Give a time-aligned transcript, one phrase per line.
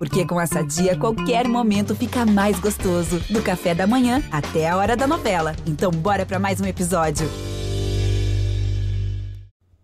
[0.00, 3.20] Porque com essa dia, qualquer momento fica mais gostoso.
[3.28, 5.54] Do café da manhã até a hora da novela.
[5.66, 7.28] Então, bora para mais um episódio.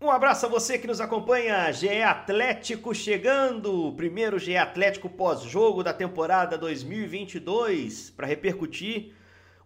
[0.00, 1.70] Um abraço a você que nos acompanha.
[1.70, 3.92] GE Atlético chegando.
[3.94, 8.08] Primeiro GE Atlético pós-jogo da temporada 2022.
[8.08, 9.12] Para repercutir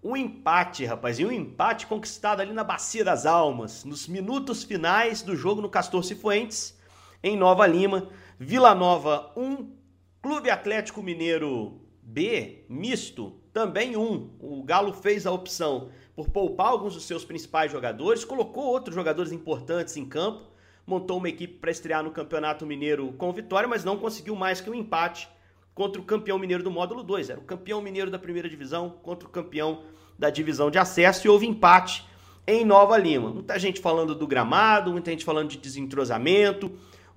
[0.02, 1.20] um empate, rapaz.
[1.20, 3.84] E um empate conquistado ali na Bacia das Almas.
[3.84, 6.76] Nos minutos finais do jogo no Castor Cifuentes,
[7.22, 8.08] em Nova Lima.
[8.36, 9.79] Vila Nova 1,
[10.22, 14.28] Clube Atlético Mineiro B, misto, também um.
[14.38, 19.32] O Galo fez a opção por poupar alguns dos seus principais jogadores, colocou outros jogadores
[19.32, 20.42] importantes em campo,
[20.86, 24.68] montou uma equipe para estrear no Campeonato Mineiro com vitória, mas não conseguiu mais que
[24.68, 25.26] um empate
[25.74, 27.30] contra o campeão mineiro do módulo 2.
[27.30, 29.84] Era o campeão mineiro da primeira divisão contra o campeão
[30.18, 32.04] da divisão de acesso e houve empate
[32.46, 33.30] em Nova Lima.
[33.30, 36.70] Muita gente falando do gramado, muita gente falando de desentrosamento,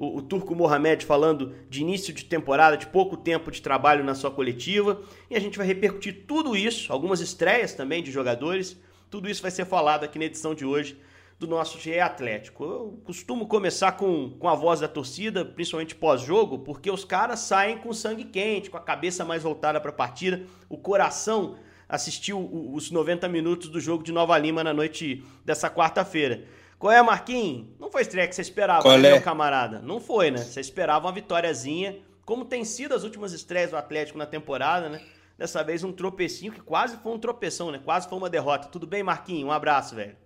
[0.04, 4.16] o, o Turco Mohamed falando de início de temporada, de pouco tempo de trabalho na
[4.16, 5.02] sua coletiva.
[5.30, 8.78] E a gente vai repercutir tudo isso, algumas estreias também de jogadores.
[9.10, 10.98] Tudo isso vai ser falado aqui na edição de hoje
[11.40, 12.64] do nosso GE Atlético.
[12.64, 17.78] Eu costumo começar com, com a voz da torcida, principalmente pós-jogo, porque os caras saem
[17.78, 21.56] com sangue quente, com a cabeça mais voltada para a partida, o coração
[21.88, 22.40] assistiu
[22.74, 26.46] os 90 minutos do jogo de Nova Lima na noite dessa quarta-feira.
[26.84, 27.68] Qual é, Marquinhos?
[27.80, 29.12] Não foi estreia que você esperava, Qual né, é?
[29.14, 29.80] meu camarada?
[29.80, 30.40] Não foi, né?
[30.40, 35.00] Você esperava uma vitóriazinha, como tem sido as últimas estreias do Atlético na temporada, né?
[35.38, 37.80] Dessa vez um tropecinho que quase foi um tropeção, né?
[37.82, 38.68] Quase foi uma derrota.
[38.68, 39.46] Tudo bem, Marquinhos?
[39.46, 40.18] Um abraço, velho.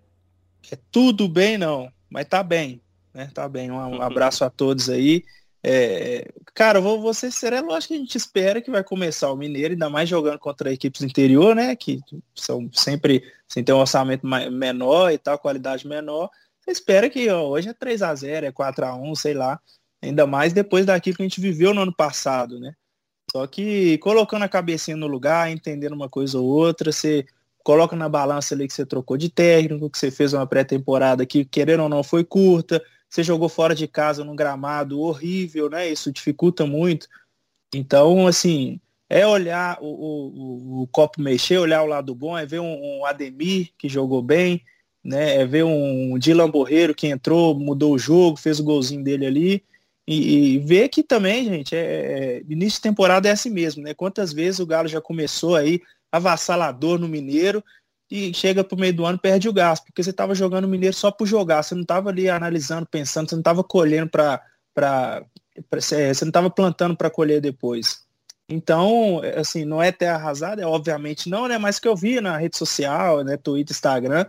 [0.72, 2.82] É tudo bem, não, mas tá bem,
[3.14, 3.30] né?
[3.32, 3.70] Tá bem.
[3.70, 5.24] Um, um abraço a todos aí.
[5.62, 9.32] É, cara, vou, vou ser sincero, é lógico que a gente espera que vai começar
[9.32, 11.76] o Mineiro, ainda mais jogando contra equipes do interior, né?
[11.76, 12.00] Que
[12.34, 16.32] são sempre sem ter um orçamento menor e tal, qualidade menor.
[16.68, 19.60] Espera que ó, hoje é 3 a 0 é 4 a 1 sei lá.
[20.02, 22.74] Ainda mais depois daquilo que a gente viveu no ano passado, né?
[23.32, 27.26] Só que colocando a cabecinha no lugar, entendendo uma coisa ou outra, você
[27.64, 31.44] coloca na balança ali que você trocou de técnico, que você fez uma pré-temporada que,
[31.44, 35.90] querendo ou não, foi curta, você jogou fora de casa num gramado horrível, né?
[35.90, 37.08] Isso dificulta muito.
[37.74, 38.80] Então, assim,
[39.10, 43.06] é olhar o, o, o copo mexer, olhar o lado bom, é ver um, um
[43.06, 44.64] Ademir que jogou bem,
[45.08, 45.38] né?
[45.38, 49.64] É ver um Dylan Borreiro que entrou, mudou o jogo, fez o golzinho dele ali.
[50.06, 53.94] E, e ver que também, gente, é, é- início de temporada é assim mesmo, né?
[53.94, 55.82] Quantas vezes o Galo já começou aí
[56.12, 57.64] avassalador no Mineiro
[58.10, 60.96] e chega pro meio do ano perde o gás, porque você estava jogando o Mineiro
[60.96, 64.42] só por jogar, você não estava ali analisando, pensando, você não estava colhendo para
[64.74, 65.26] para
[65.74, 68.06] você não estava plantando para colher depois.
[68.48, 71.58] Então, assim, não é terra arrasada, é obviamente não, né?
[71.58, 74.26] Mas que eu vi na rede social, né, Twitter, Instagram,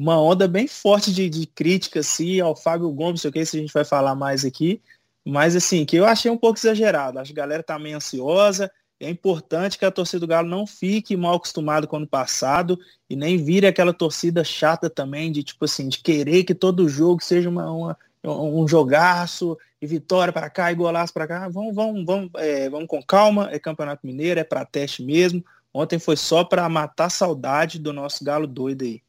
[0.00, 3.58] uma onda bem forte de, de crítica assim, ao Fábio Gomes, sei o que, se
[3.58, 4.80] a gente vai falar mais aqui,
[5.24, 7.18] mas assim, que eu achei um pouco exagerado.
[7.18, 8.70] Acho que a galera tá meio ansiosa.
[8.98, 12.78] É importante que a torcida do Galo não fique mal acostumado com o ano passado
[13.10, 17.22] e nem vire aquela torcida chata também de tipo assim, de querer que todo jogo
[17.22, 21.48] seja uma, uma- um jogaço e vitória para cá e golaço para cá.
[21.48, 23.48] Vamos, vamos, vamos, é, vamos com calma.
[23.50, 25.44] É Campeonato Mineiro, é para teste mesmo.
[25.72, 29.02] Ontem foi só para matar a saudade do nosso Galo doido aí.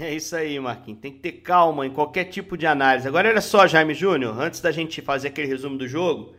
[0.00, 1.00] É isso aí, Marquinhos.
[1.00, 3.08] Tem que ter calma em qualquer tipo de análise.
[3.08, 6.36] Agora, olha só, Jaime Júnior, antes da gente fazer aquele resumo do jogo,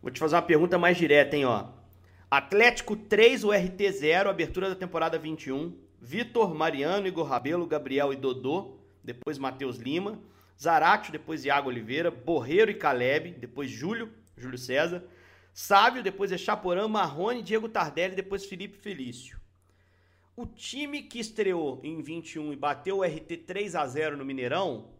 [0.00, 1.66] vou te fazer uma pergunta mais direta, hein, ó.
[2.30, 5.76] Atlético 3, URT 0, abertura da temporada 21.
[6.00, 10.18] Vitor, Mariano, Igor Rabelo, Gabriel e Dodô, depois Matheus Lima.
[10.58, 12.10] Zaratio, depois Iago Oliveira.
[12.10, 15.04] Borreiro e Caleb, depois Júlio, Júlio César.
[15.52, 19.38] Sávio, depois é Chaporã, Marrone, Diego Tardelli, depois Felipe Felício.
[20.38, 24.90] O time que estreou em 21 e bateu o RT 3 a 0 no Mineirão,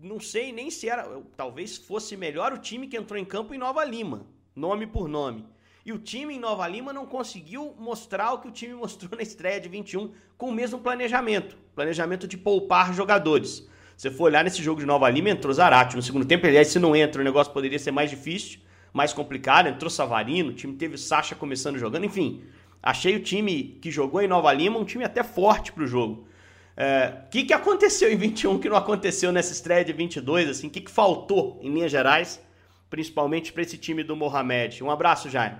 [0.00, 3.58] não sei nem se era, talvez fosse melhor o time que entrou em campo em
[3.58, 5.44] Nova Lima, nome por nome.
[5.84, 9.24] E o time em Nova Lima não conseguiu mostrar o que o time mostrou na
[9.24, 13.68] estreia de 21 com o mesmo planejamento, planejamento de poupar jogadores.
[13.96, 16.78] Você for olhar nesse jogo de Nova Lima, entrou Zarate no segundo tempo, aliás, se
[16.78, 18.60] não entra, o negócio poderia ser mais difícil,
[18.92, 22.44] mais complicado, entrou Savarino, o time teve Sacha começando jogando, enfim.
[22.82, 26.26] Achei o time que jogou em Nova Lima um time até forte pro jogo.
[26.76, 30.48] O é, que, que aconteceu em 21 que não aconteceu nessa estreia de 22?
[30.48, 32.40] Assim, o que, que faltou em linhas gerais,
[32.88, 34.82] principalmente para esse time do Mohamed?
[34.84, 35.58] Um abraço, Jaime.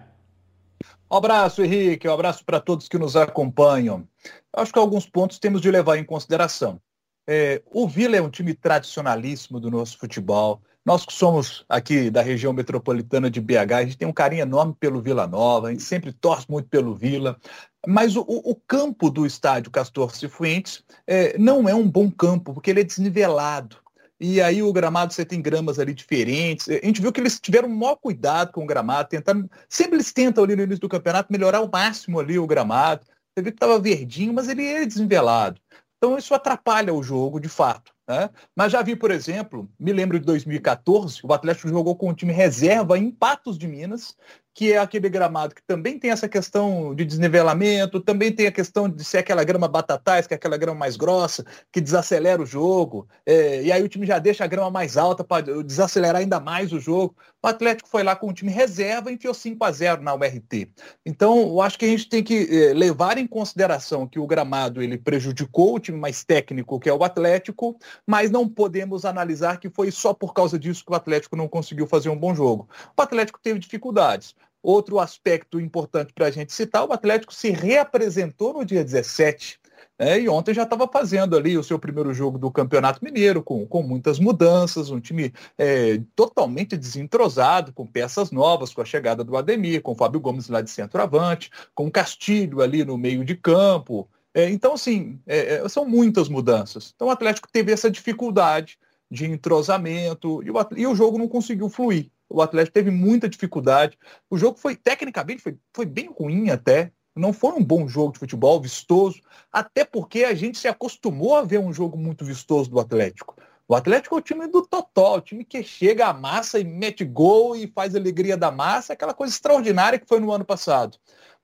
[1.11, 2.07] Um abraço, Henrique.
[2.07, 4.07] Um abraço para todos que nos acompanham.
[4.55, 6.81] Acho que alguns pontos temos de levar em consideração.
[7.27, 10.63] É, o Vila é um time tradicionalíssimo do nosso futebol.
[10.89, 14.75] Nós que somos aqui da região metropolitana de BH, a gente tem um carinho enorme
[14.81, 17.39] pelo Vila Nova, a gente sempre torce muito pelo Vila.
[17.87, 22.71] Mas o, o campo do estádio Castor Cifuentes é, não é um bom campo, porque
[22.71, 23.77] ele é desnivelado.
[24.19, 26.71] e aí o gramado você tem gramas ali diferentes.
[26.71, 29.47] A gente viu que eles tiveram o maior cuidado com o gramado, tentando.
[29.69, 33.05] Sempre eles tentam ali no início do campeonato melhorar ao máximo ali o gramado.
[33.05, 35.61] Você viu que estava verdinho, mas ele é desnivelado.
[35.99, 37.93] Então isso atrapalha o jogo, de fato.
[38.09, 38.31] Né?
[38.57, 42.33] Mas já vi, por exemplo, me lembro de 2014, o Atlético jogou com o time
[42.33, 44.17] reserva em Patos de Minas,
[44.59, 48.89] que é aquele gramado que também tem essa questão de desnivelamento, também tem a questão
[48.89, 53.07] de ser aquela grama batatais, que é aquela grama mais grossa, que desacelera o jogo,
[53.25, 56.73] é, e aí o time já deixa a grama mais alta para desacelerar ainda mais
[56.73, 57.15] o jogo.
[57.41, 60.73] O Atlético foi lá com o time reserva e enfiou 5 a 0 na URT.
[61.07, 64.83] Então, eu acho que a gente tem que é, levar em consideração que o gramado
[64.83, 69.71] ele prejudicou o time mais técnico, que é o Atlético, mas não podemos analisar que
[69.71, 72.69] foi só por causa disso que o Atlético não conseguiu fazer um bom jogo.
[72.97, 74.35] O Atlético teve dificuldades.
[74.63, 79.61] Outro aspecto importante para a gente citar, o Atlético se reapresentou no dia 17.
[79.99, 83.67] Né, e ontem já estava fazendo ali o seu primeiro jogo do Campeonato Mineiro, com,
[83.67, 89.37] com muitas mudanças, um time é, totalmente desentrosado, com peças novas, com a chegada do
[89.37, 93.35] Ademir, com o Fábio Gomes lá de centroavante, com o Castilho ali no meio de
[93.35, 94.09] campo.
[94.33, 96.93] É, então, assim, é, é são muitas mudanças.
[96.95, 98.79] Então o Atlético teve essa dificuldade
[99.11, 102.09] de entrosamento e o, e o jogo não conseguiu fluir.
[102.29, 103.99] O Atlético teve muita dificuldade.
[104.29, 106.93] O jogo foi, tecnicamente, foi, foi bem ruim até.
[107.17, 109.21] Não foi um bom jogo de futebol, vistoso,
[109.53, 113.35] até porque a gente se acostumou a ver um jogo muito vistoso do Atlético.
[113.67, 117.05] O Atlético é o time do Totó, o time que chega à massa e mete
[117.05, 120.97] gol e faz alegria da massa, aquela coisa extraordinária que foi no ano passado.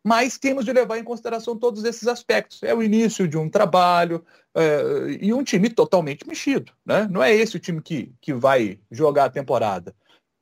[0.02, 2.62] Mas temos de levar em consideração todos esses aspectos.
[2.62, 6.72] É o início de um trabalho é, e um time totalmente mexido.
[6.84, 7.06] Né?
[7.10, 9.94] Não é esse o time que, que vai jogar a temporada.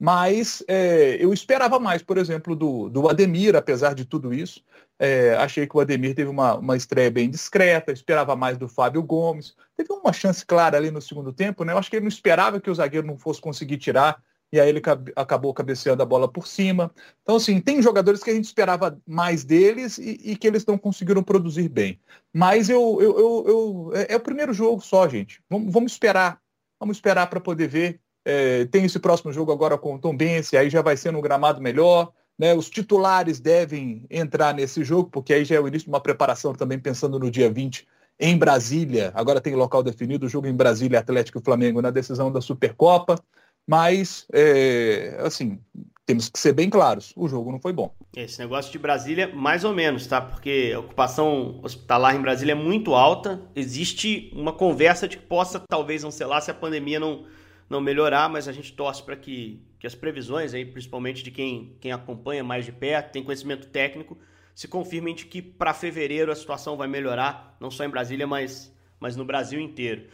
[0.03, 4.61] Mas é, eu esperava mais, por exemplo, do, do Ademir, apesar de tudo isso.
[4.99, 9.01] É, achei que o Ademir teve uma, uma estreia bem discreta, esperava mais do Fábio
[9.01, 9.55] Gomes.
[9.77, 11.73] Teve uma chance clara ali no segundo tempo, né?
[11.73, 14.21] Eu acho que ele não esperava que o zagueiro não fosse conseguir tirar,
[14.53, 14.83] e aí ele
[15.15, 16.93] acabou cabeceando a bola por cima.
[17.23, 20.77] Então, assim, tem jogadores que a gente esperava mais deles e, e que eles não
[20.77, 22.01] conseguiram produzir bem.
[22.33, 25.41] Mas eu, eu, eu, eu é, é, o primeiro jogo só, gente.
[25.49, 26.41] Vamos esperar.
[26.81, 30.57] Vamos esperar para poder ver é, tem esse próximo jogo agora com o Tom Bense,
[30.57, 32.13] aí já vai ser no gramado melhor.
[32.39, 32.55] Né?
[32.55, 36.55] Os titulares devem entrar nesse jogo, porque aí já é o início de uma preparação
[36.55, 37.87] também pensando no dia 20
[38.19, 39.13] em Brasília.
[39.15, 43.19] Agora tem local definido, o jogo em Brasília, Atlético e Flamengo na decisão da Supercopa.
[43.67, 45.61] Mas, é, assim,
[46.05, 47.95] temos que ser bem claros, o jogo não foi bom.
[48.17, 50.21] Esse negócio de Brasília, mais ou menos, tá?
[50.21, 53.41] Porque a ocupação hospitalar em Brasília é muito alta.
[53.55, 57.25] Existe uma conversa de que possa talvez não ser lá se a pandemia não
[57.69, 61.77] não melhorar, mas a gente torce para que, que as previsões, aí, principalmente de quem,
[61.81, 64.19] quem acompanha mais de perto, tem conhecimento técnico,
[64.55, 68.75] se confirmem de que para fevereiro a situação vai melhorar, não só em Brasília, mas,
[69.01, 70.07] mas no Brasil inteiro.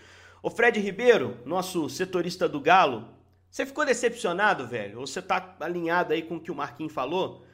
[0.42, 3.08] O Fred Ribeiro, nosso setorista do Galo,
[3.50, 5.00] você ficou decepcionado, velho?
[5.00, 7.44] Ou você tá alinhado aí com o que o Marquinhos falou?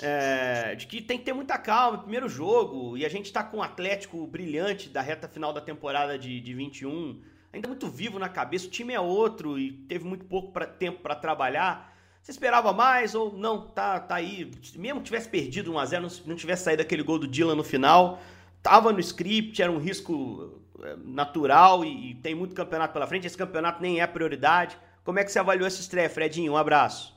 [0.00, 3.58] É, de que tem que ter muita calma, primeiro jogo, e a gente tá com
[3.58, 7.20] um Atlético brilhante da reta final da temporada de, de 21,
[7.52, 11.00] ainda muito vivo na cabeça, o time é outro e teve muito pouco pra, tempo
[11.00, 11.92] para trabalhar.
[12.22, 13.66] Você esperava mais ou não?
[13.68, 14.50] Tá, tá aí.
[14.76, 18.20] Mesmo que tivesse perdido 1x0, não, não tivesse saído aquele gol do Dylan no final,
[18.62, 23.26] tava no script, era um risco é, natural e, e tem muito campeonato pela frente.
[23.26, 24.78] Esse campeonato nem é prioridade.
[25.04, 26.52] Como é que você avaliou essa estreia, Fredinho?
[26.52, 27.12] Um abraço.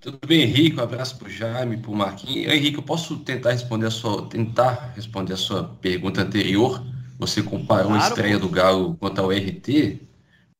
[0.00, 0.80] Tudo bem, Henrique?
[0.80, 2.52] Um abraço para o Jaime, para o Marquinhos.
[2.52, 6.82] Henrique, eu posso tentar responder a sua, tentar responder a sua pergunta anterior?
[7.26, 8.46] Você comparou claro, a estreia pô.
[8.46, 10.00] do Galo contra o RT.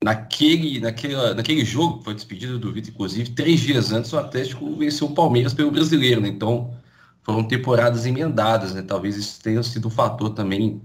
[0.03, 4.75] Naquele, naquele, naquele jogo que foi despedido do Vitor, inclusive, três dias antes o Atlético
[4.77, 6.29] venceu o Palmeiras pelo brasileiro, né?
[6.29, 6.75] Então
[7.23, 8.83] foram temporadas emendadas, né?
[8.83, 10.81] Talvez isso tenha sido um fator também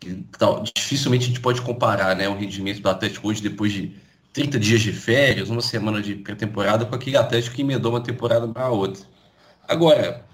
[0.00, 2.28] que tal, dificilmente a gente pode comparar, né?
[2.28, 3.92] O rendimento do Atlético hoje, depois de
[4.32, 8.46] 30 dias de férias, uma semana de pré-temporada, com aquele Atlético que emendou uma temporada
[8.48, 9.04] para a outra.
[9.66, 10.24] Agora,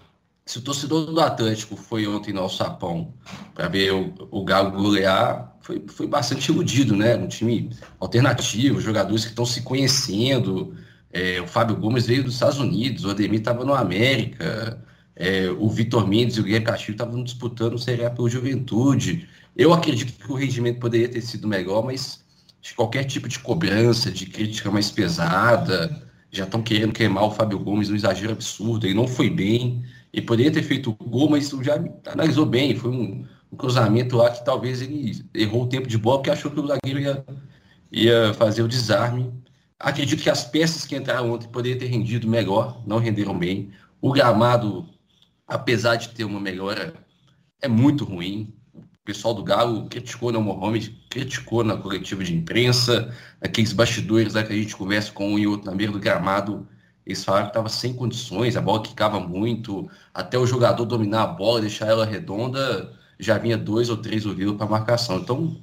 [0.46, 3.14] se o torcedor do Atlético foi ontem no Alçapão
[3.54, 7.16] para ver o, o Galo golear, foi, foi bastante iludido, né?
[7.16, 10.76] Um time alternativo, jogadores que estão se conhecendo.
[11.10, 14.84] É, o Fábio Gomes veio dos Estados Unidos, o Ademir estava no América,
[15.16, 19.26] é, o Vitor Mendes e o Guilherme Castilho estavam disputando o Série A pelo Juventude.
[19.56, 22.22] Eu acredito que o rendimento poderia ter sido melhor, mas
[22.60, 27.58] de qualquer tipo de cobrança, de crítica mais pesada, já estão querendo queimar o Fábio
[27.58, 29.84] Gomes um exagero absurdo, ele não foi bem.
[30.14, 31.74] E poderia ter feito o gol, mas já
[32.06, 32.76] analisou bem.
[32.76, 36.52] Foi um, um, cruzamento lá que talvez ele errou o tempo de bola, porque achou
[36.52, 37.24] que o zagueiro ia,
[37.90, 39.32] ia fazer o desarme.
[39.76, 43.72] Acredito que as peças que entraram ontem poderiam ter rendido melhor, não renderam bem.
[44.00, 44.88] O gramado,
[45.48, 46.94] apesar de ter uma melhora,
[47.60, 48.54] é muito ruim.
[49.04, 54.52] pessoal do Galo criticou no Mohamed, criticou na coletiva de imprensa, aqueles bastidores lá que
[54.52, 56.68] a gente conversa com um e outro na beira do gramado,
[57.06, 61.26] eles falaram que estava sem condições, a bola quicava muito, até o jogador dominar a
[61.26, 65.18] bola, deixar ela redonda, já vinha dois ou três ouvidos para marcação.
[65.18, 65.56] Então,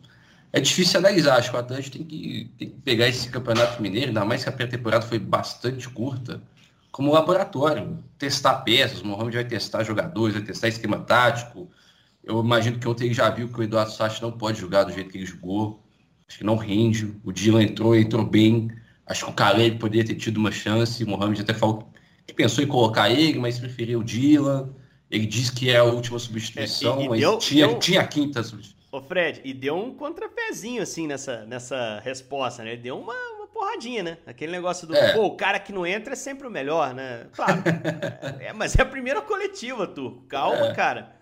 [0.53, 1.37] é difícil analisar.
[1.37, 4.49] Acho que o Atlético tem que, tem que pegar esse campeonato mineiro, ainda mais que
[4.49, 6.41] a pré-temporada foi bastante curta,
[6.91, 8.03] como laboratório.
[8.17, 11.69] Testar peças, o Mohamed vai testar jogadores, vai testar esquema tático.
[12.23, 14.93] Eu imagino que ontem ele já viu que o Eduardo Sacha não pode jogar do
[14.93, 15.81] jeito que ele jogou.
[16.27, 17.15] Acho que não rende.
[17.23, 18.69] O Dylan entrou, entrou bem.
[19.11, 21.03] Acho que o Caleb poderia ter tido uma chance.
[21.03, 21.91] O Mohamed até falou
[22.25, 24.73] que pensou em colocar ele, mas preferiu o Dylan.
[25.09, 27.79] Ele disse que é a última substituição, é, e, e mas deu, tinha, deu...
[27.79, 28.79] tinha a quinta substituição.
[28.89, 32.77] Ô Fred, e deu um contrapezinho assim nessa, nessa resposta, né?
[32.77, 34.17] Deu uma, uma porradinha, né?
[34.25, 35.11] Aquele negócio do, é.
[35.11, 37.27] pô, o cara que não entra é sempre o melhor, né?
[37.33, 37.61] Claro.
[38.39, 40.23] é, mas é a primeira coletiva, tu.
[40.29, 40.73] Calma, é.
[40.73, 41.20] cara.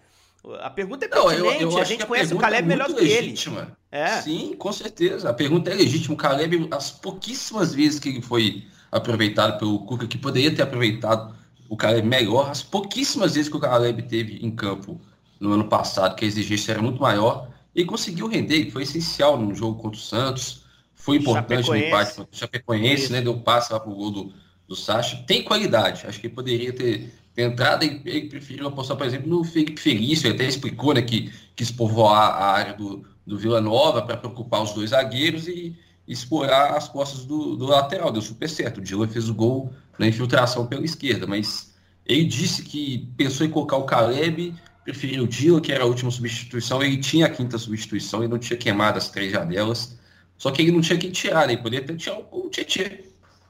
[0.62, 2.96] A pergunta é pertinente, não, eu, eu a gente conhece o Caleb é melhor do
[2.96, 3.62] que legítima.
[3.62, 3.72] ele.
[3.92, 4.22] É.
[4.22, 5.30] Sim, com certeza.
[5.30, 6.14] A pergunta é legítima.
[6.14, 11.36] O Caleb, as pouquíssimas vezes que ele foi aproveitado pelo Cuca, que poderia ter aproveitado
[11.68, 15.00] o Caleb melhor, as pouquíssimas vezes que o Caleb teve em campo
[15.40, 19.54] no ano passado, que a exigência era muito maior, ele conseguiu render, foi essencial no
[19.54, 20.64] jogo contra o Santos,
[20.96, 23.22] foi importante no empate contra o Chapecoense, né?
[23.22, 24.34] Deu passe lá pro gol do,
[24.68, 25.24] do Sacha.
[25.28, 29.30] Tem qualidade, acho que ele poderia ter, ter entrado e ele preferiu apostar, por exemplo,
[29.30, 33.62] no Felipe Felício, ele até explicou né, que quis povoar a área do, do Vila
[33.62, 35.74] Nova para preocupar os dois zagueiros e
[36.06, 38.12] explorar as costas do, do lateral.
[38.12, 38.80] Deu super certo.
[38.80, 41.74] O Dylan fez o gol na infiltração pela esquerda, mas
[42.06, 44.54] ele disse que pensou em colocar o Caleb
[44.84, 46.84] preferiu o Dila, que era a última substituição.
[46.84, 49.98] Ele tinha a quinta substituição e não tinha queimado as três janelas.
[50.38, 51.54] Só que ele não tinha que tirar, né?
[51.54, 52.90] Ele poderia ter tirado o Tietchan,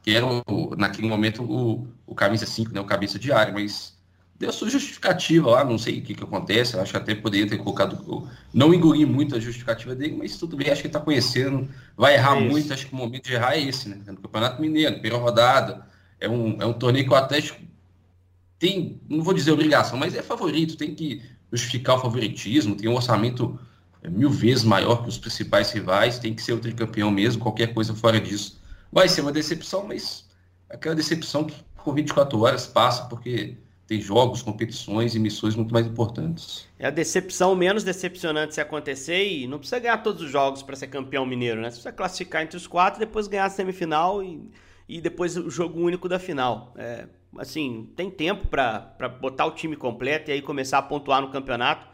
[0.02, 2.80] que era, o, naquele momento, o, o camisa 5, né?
[2.80, 3.98] o cabeça de área, mas
[4.40, 7.58] deu sua justificativa lá, não sei o que, que acontece, acho que até poderia ter
[7.58, 11.68] colocado, não engoli muito a justificativa dele, mas tudo bem, acho que ele tá conhecendo,
[11.98, 13.98] vai errar é muito, acho que o momento de errar é esse, né?
[14.08, 15.86] No Campeonato Mineiro, primeira rodada,
[16.22, 17.60] é um, é um torneio que o Atlético
[18.58, 22.96] tem, não vou dizer obrigação, mas é favorito, tem que justificar o favoritismo, tem um
[22.96, 23.60] orçamento
[24.02, 27.74] é, mil vezes maior que os principais rivais, tem que ser o tricampeão mesmo, qualquer
[27.74, 28.60] coisa fora disso.
[28.92, 30.28] Vai ser uma decepção, mas
[30.70, 35.88] aquela decepção que com 24 horas passa, porque tem jogos, competições e missões muito mais
[35.88, 36.68] importantes.
[36.78, 40.76] É a decepção menos decepcionante se acontecer e não precisa ganhar todos os jogos para
[40.76, 41.72] ser campeão mineiro, né?
[41.72, 44.48] Você precisa classificar entre os quatro, depois ganhar a semifinal e,
[44.88, 46.72] e depois o jogo único da final.
[46.78, 47.08] É,
[47.40, 51.88] assim, tem tempo para botar o time completo e aí começar a pontuar no campeonato.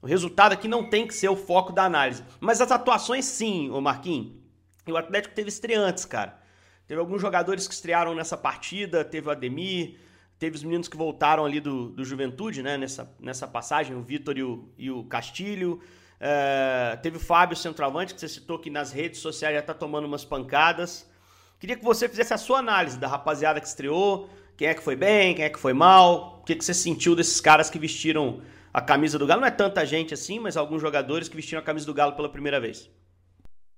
[0.00, 2.22] O resultado aqui não tem que ser o foco da análise.
[2.40, 4.43] Mas as atuações sim, o Marquinhos.
[4.86, 6.38] E o Atlético teve estreantes, cara.
[6.86, 9.98] Teve alguns jogadores que estrearam nessa partida, teve o Ademir,
[10.38, 14.36] teve os meninos que voltaram ali do, do Juventude, né, nessa, nessa passagem, o Vitor
[14.36, 15.80] e o, e o Castilho.
[16.20, 20.06] É, teve o Fábio Centroavante, que você citou que nas redes sociais já tá tomando
[20.06, 21.10] umas pancadas.
[21.58, 24.94] Queria que você fizesse a sua análise da rapaziada que estreou, quem é que foi
[24.94, 26.40] bem, quem é que foi mal?
[26.42, 29.40] O que, que você sentiu desses caras que vestiram a camisa do Galo?
[29.40, 32.28] Não é tanta gente assim, mas alguns jogadores que vestiram a camisa do Galo pela
[32.28, 32.90] primeira vez.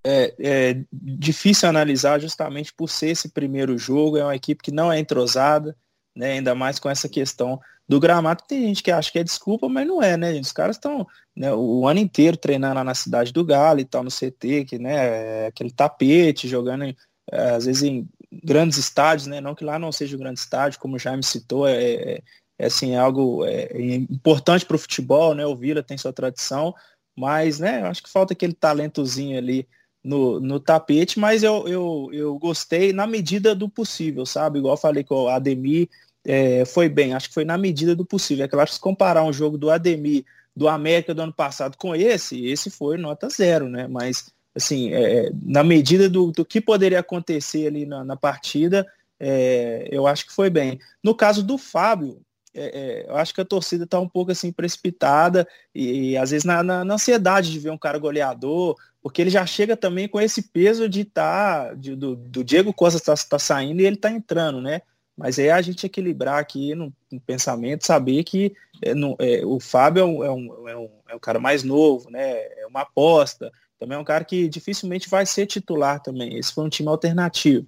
[0.08, 4.16] É, é difícil analisar justamente por ser esse primeiro jogo.
[4.16, 5.76] É uma equipe que não é entrosada,
[6.14, 6.34] né?
[6.34, 8.44] Ainda mais com essa questão do gramado.
[8.46, 10.38] Tem gente que acha que é desculpa, mas não é, né?
[10.38, 14.04] Os caras estão né, o ano inteiro treinando lá na cidade do Galo e tal,
[14.04, 16.84] no CT, que né, é aquele tapete, jogando
[17.30, 18.08] é, às vezes em
[18.44, 19.40] grandes estádios, né?
[19.40, 22.22] Não que lá não seja um grande estádio, como o Jaime citou, é, é,
[22.58, 23.68] é assim, algo é
[24.10, 25.44] importante para o futebol, né?
[25.46, 26.75] O Vila tem sua tradição,
[27.16, 29.66] mas né, acho que falta aquele talentozinho ali
[30.06, 34.60] no, no tapete, mas eu, eu, eu gostei na medida do possível, sabe?
[34.60, 35.88] Igual falei com o Ademir,
[36.25, 38.44] é, foi bem, acho que foi na medida do possível.
[38.44, 41.32] É que eu acho que se comparar um jogo do Ademir do América do ano
[41.32, 43.88] passado com esse, esse foi nota zero, né?
[43.88, 48.86] Mas assim, é, na medida do, do que poderia acontecer ali na, na partida,
[49.18, 50.78] é, eu acho que foi bem.
[51.02, 52.20] No caso do Fábio,
[52.54, 56.30] é, é eu acho que a torcida está um pouco assim precipitada e, e às
[56.30, 60.08] vezes na, na, na, ansiedade de ver um cara goleador, porque ele já chega também
[60.08, 63.94] com esse peso de estar, tá, do, do, Diego Costa está tá saindo e ele
[63.94, 64.82] está entrando, né?
[65.16, 69.60] Mas é a gente equilibrar aqui no, no pensamento, saber que é, no, é, o
[69.60, 72.32] Fábio é um, é, um, é, um, é um cara mais novo, né?
[72.32, 73.52] É uma aposta.
[73.78, 76.36] Também é um cara que dificilmente vai ser titular também.
[76.36, 77.64] Esse foi um time alternativo.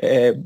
[0.00, 0.38] É,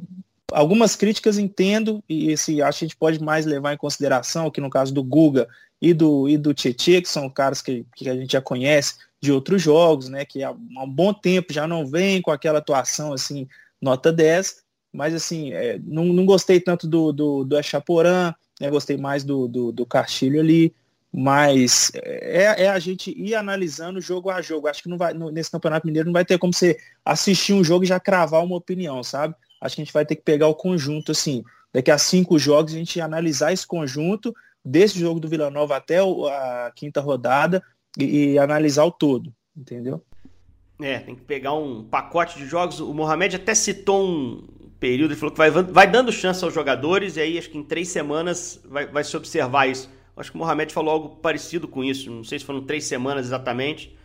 [0.51, 4.61] algumas críticas entendo e esse acho que a gente pode mais levar em consideração que
[4.61, 5.47] no caso do Guga
[5.83, 9.33] e do e do Tietchan, que são caras que, que a gente já conhece de
[9.33, 13.49] outros jogos, né, que há um bom tempo já não vem com aquela atuação assim,
[13.81, 14.63] nota 10,
[14.93, 19.49] mas assim, é, não, não gostei tanto do, do, do Echaporã, né, gostei mais do,
[19.49, 20.73] do, do Castilho ali,
[21.13, 24.67] mas é, é, a gente ir analisando jogo a jogo.
[24.67, 27.85] Acho que não vai, nesse Campeonato Mineiro não vai ter como você assistir um jogo
[27.85, 29.35] e já cravar uma opinião, sabe?
[29.61, 32.73] Acho que a gente vai ter que pegar o conjunto, assim, daqui a cinco jogos
[32.73, 37.63] a gente analisar esse conjunto, desse jogo do Vila Nova até a quinta rodada,
[37.99, 40.03] e, e analisar o todo, entendeu?
[40.81, 42.81] É, tem que pegar um pacote de jogos.
[42.81, 44.49] O Mohamed até citou um
[44.81, 47.63] período, ele falou que vai, vai dando chance aos jogadores, e aí acho que em
[47.63, 49.89] três semanas vai, vai se observar isso.
[50.17, 53.27] Acho que o Mohamed falou algo parecido com isso, não sei se foram três semanas
[53.27, 53.97] exatamente,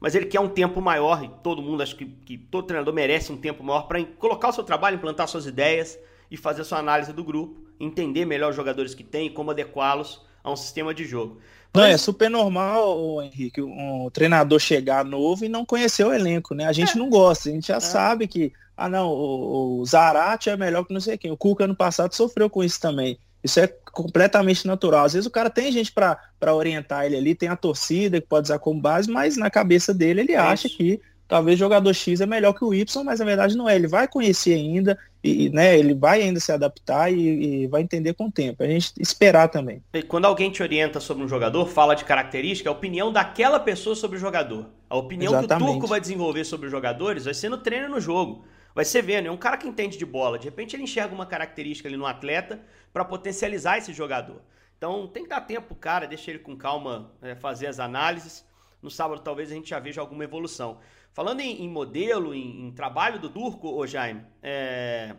[0.00, 3.32] mas ele quer um tempo maior, e todo mundo, acho que, que todo treinador merece
[3.32, 5.98] um tempo maior para colocar o seu trabalho, implantar suas ideias
[6.30, 9.50] e fazer a sua análise do grupo, entender melhor os jogadores que tem e como
[9.50, 11.40] adequá-los a um sistema de jogo.
[11.74, 16.66] Não, é super normal, Henrique, um treinador chegar novo e não conhecer o elenco, né?
[16.66, 16.96] A gente é.
[16.96, 17.80] não gosta, a gente já é.
[17.80, 21.32] sabe que, ah não, o, o Zarate é melhor que não sei quem.
[21.32, 23.18] O Cuca ano passado sofreu com isso também.
[23.42, 25.04] Isso é completamente natural.
[25.04, 28.46] Às vezes o cara tem gente para orientar ele ali, tem a torcida que pode
[28.46, 32.26] usar como base, mas na cabeça dele ele é acha que talvez jogador X é
[32.26, 33.74] melhor que o Y, mas na verdade não é.
[33.74, 38.14] Ele vai conhecer ainda e né, ele vai ainda se adaptar e, e, vai entender
[38.14, 38.62] com o tempo.
[38.62, 39.82] A gente esperar também.
[39.92, 43.58] E quando alguém te orienta sobre um jogador, fala de característica, é a opinião daquela
[43.58, 44.66] pessoa sobre o jogador.
[44.88, 45.64] A opinião Exatamente.
[45.64, 48.84] que o Turco vai desenvolver sobre os jogadores vai ser no treino no jogo vai
[48.84, 49.28] ser vendo.
[49.28, 50.38] É um cara que entende de bola.
[50.38, 52.60] De repente ele enxerga uma característica ali no atleta
[52.92, 54.42] para potencializar esse jogador.
[54.76, 58.44] Então tem que dar tempo cara, deixa ele com calma é, fazer as análises.
[58.82, 60.78] No sábado talvez a gente já veja alguma evolução.
[61.14, 65.14] Falando em, em modelo, em, em, trabalho do Turco, ô Jaime, é,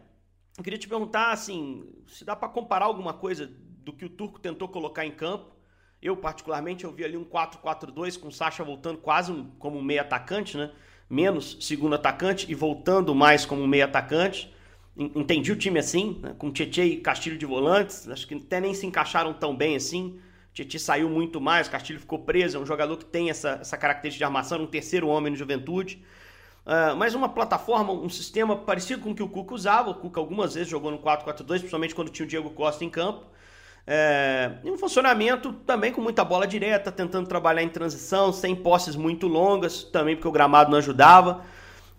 [0.57, 3.49] eu queria te perguntar assim, se dá para comparar alguma coisa
[3.79, 5.55] do que o Turco tentou colocar em campo.
[6.01, 9.81] Eu, particularmente, eu vi ali um 4-4-2 com o Sacha voltando quase um, como um
[9.81, 10.69] meio atacante, né?
[11.09, 14.53] menos segundo atacante e voltando mais como meio atacante.
[14.97, 16.35] Entendi o time assim, né?
[16.37, 20.19] com Tietchan e Castilho de volantes, acho que até nem se encaixaram tão bem assim.
[20.55, 24.19] Tietchan saiu muito mais, Castilho ficou preso, é um jogador que tem essa, essa característica
[24.19, 26.01] de armação, um terceiro homem no Juventude.
[26.65, 29.89] Uh, mas uma plataforma, um sistema parecido com o que o Cuca usava.
[29.89, 33.25] O Cuca algumas vezes jogou no 4-4-2, principalmente quando tinha o Diego Costa em campo.
[33.85, 38.95] É, e um funcionamento também com muita bola direta, tentando trabalhar em transição, sem posses
[38.95, 41.43] muito longas, também porque o gramado não ajudava.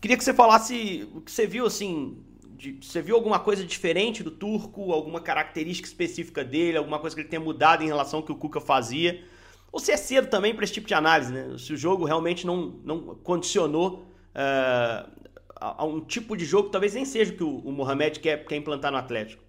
[0.00, 2.16] Queria que você falasse o que você viu assim.
[2.56, 7.22] De, você viu alguma coisa diferente do turco, alguma característica específica dele, alguma coisa que
[7.22, 9.22] ele tenha mudado em relação ao que o Cuca fazia?
[9.70, 11.56] Ou se é cedo também para esse tipo de análise, né?
[11.58, 15.10] Se o jogo realmente não, não condicionou uh,
[15.54, 18.44] a, a, um tipo de jogo, talvez nem seja o que o, o Mohamed quer,
[18.46, 19.44] quer implantar no Atlético.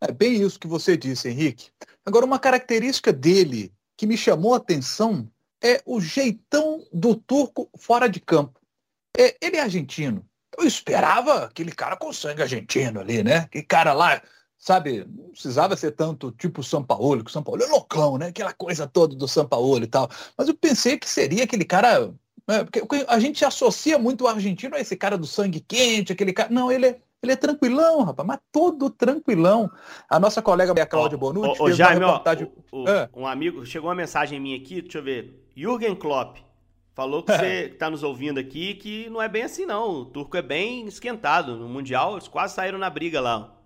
[0.00, 1.70] É bem isso que você disse, Henrique.
[2.04, 5.30] Agora, uma característica dele que me chamou a atenção
[5.62, 8.60] é o jeitão do turco fora de campo.
[9.16, 10.26] É, ele é argentino.
[10.56, 13.38] Eu esperava aquele cara com sangue argentino ali, né?
[13.38, 14.20] Aquele cara lá,
[14.58, 18.28] sabe, não precisava ser tanto tipo São Paulo, que o São Paulo é loucão, né?
[18.28, 20.10] Aquela coisa toda do São Paulo e tal.
[20.36, 22.12] Mas eu pensei que seria aquele cara.
[22.46, 22.64] Né?
[22.64, 26.50] Porque a gente associa muito o argentino a esse cara do sangue quente, aquele cara.
[26.50, 29.70] Não, ele é ele é tranquilão, rapaz, mas todo tranquilão.
[30.10, 32.52] A nossa colega a Cláudia Bonucci fez Jaime, uma reportagem...
[32.72, 33.08] Ó, o, é.
[33.14, 35.46] Um amigo, chegou uma mensagem minha aqui, deixa eu ver.
[35.56, 36.38] Jürgen Klopp
[36.94, 37.38] falou que é.
[37.38, 39.90] você está nos ouvindo aqui que não é bem assim não.
[39.90, 41.56] O turco é bem esquentado.
[41.56, 43.58] No Mundial eles quase saíram na briga lá.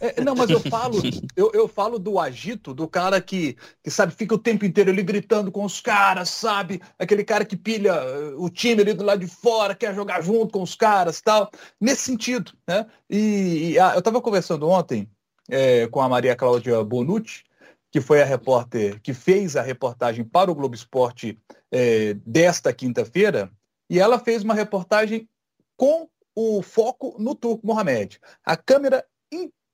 [0.00, 1.00] É, não, mas eu falo,
[1.36, 5.02] eu, eu falo do agito, do cara que, que, sabe, fica o tempo inteiro ali
[5.02, 6.80] gritando com os caras, sabe?
[6.98, 10.52] Aquele cara que pilha eh, o time ali do lado de fora, quer jogar junto
[10.52, 11.50] com os caras tal.
[11.80, 12.86] Nesse sentido, né?
[13.08, 15.08] E, e ah, eu estava conversando ontem
[15.48, 17.44] é, com a Maria Cláudia Bonucci,
[17.90, 21.38] que foi a repórter que fez a reportagem para o Globo Esporte
[21.70, 23.50] é, desta quinta-feira,
[23.90, 25.28] e ela fez uma reportagem
[25.76, 28.20] com o foco no Turco Mohamed.
[28.44, 29.04] A câmera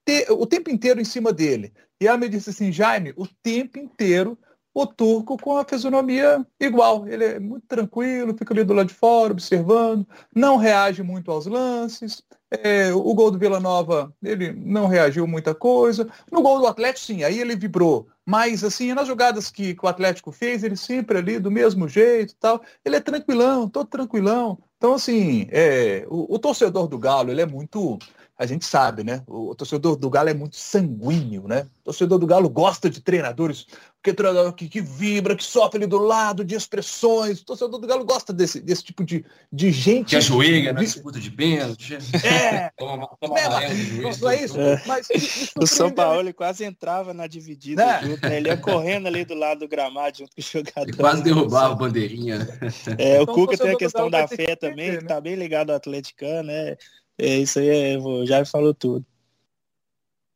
[0.04, 1.72] te, o tempo inteiro em cima dele.
[2.00, 4.38] E ela me disse assim, Jaime, o tempo inteiro
[4.74, 7.06] o turco com a fisionomia igual.
[7.06, 11.46] Ele é muito tranquilo, fica ali do lado de fora, observando, não reage muito aos
[11.46, 12.22] lances.
[12.62, 16.08] É, o gol do Vila Nova, ele não reagiu muita coisa.
[16.30, 18.08] No gol do Atlético, sim, aí ele vibrou.
[18.26, 22.34] Mas, assim, nas jogadas que, que o Atlético fez, ele sempre ali do mesmo jeito
[22.40, 22.62] tal.
[22.84, 24.58] Ele é tranquilão, todo tranquilão.
[24.78, 27.98] Então, assim, é, o, o torcedor do Galo, ele é muito
[28.36, 29.22] a gente sabe, né?
[29.28, 31.66] O, o, torcedor do Galo é muito sanguíneo, né?
[31.82, 33.66] O torcedor do Galo gosta de treinadores
[34.02, 37.40] que, treinador que, que vibra, que sofre ali do lado, de expressões.
[37.40, 40.10] O torcedor do Galo gosta desse, desse tipo de, de gente.
[40.10, 41.96] Que ajoelha na disputa de pênalti.
[42.24, 42.70] É!
[42.76, 44.60] toma, toma é, mas, não é isso?
[44.60, 44.82] É.
[44.84, 45.08] Mas,
[45.56, 48.13] o São Paulo ele quase entrava na dividida né?
[48.14, 48.36] Junto, né?
[48.36, 50.88] Ele ia correndo ali do lado do gramado junto com o jogador.
[50.88, 52.48] E quase derrubava a bandeirinha.
[52.98, 55.08] É, o então, Cuca tem a questão da fé também, que, né?
[55.08, 56.76] tá bem ligado ao atleticano, né?
[57.18, 59.04] É, isso aí é, já falou tudo.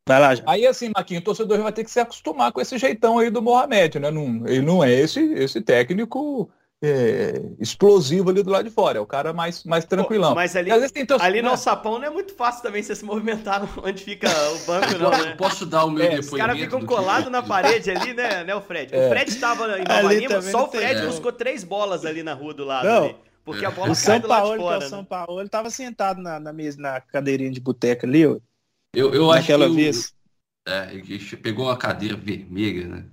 [0.07, 0.43] Vai lá, já.
[0.47, 3.41] Aí assim, Marquinhos, o torcedor vai ter que se acostumar com esse jeitão aí do
[3.41, 4.09] Mohamed, né?
[4.09, 6.49] Não, ele não é esse, esse técnico
[6.81, 8.97] é, explosivo ali do lado de fora.
[8.97, 10.29] É o cara mais, mais tranquilão.
[10.29, 10.71] Pô, mas ali,
[11.19, 14.97] ali no sapão não é muito fácil também você se movimentar onde fica o banco,
[14.97, 15.35] não, né?
[15.35, 16.35] Posso dar o meu é, depoimento?
[16.35, 18.95] Os caras ficam colados na parede ali, né, né, o Fred?
[18.95, 19.07] É.
[19.07, 22.53] O Fred estava em Nova Lima, só o Fred buscou três bolas ali na rua
[22.53, 22.87] do lado.
[22.87, 23.03] Não.
[23.05, 25.07] Ali, porque a bola o São Paulo, fora, que é o São né?
[25.09, 28.37] Paulo, ele tava sentado na, na mesa, na cadeirinha de boteca ali, ó.
[28.93, 30.13] Eu, eu acho que vez.
[30.67, 33.05] É, ele pegou uma cadeira vermelha, né?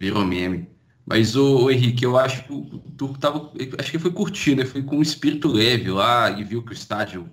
[0.00, 0.68] Virou meme.
[1.06, 3.52] Mas o, Henrique, eu acho que o Turco tava.
[3.78, 4.68] Acho que foi curtindo, né?
[4.68, 7.30] Foi com um espírito leve lá e viu que o estádio,